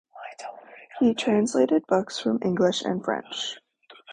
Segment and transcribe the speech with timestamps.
[0.99, 3.59] He translated books from English and French.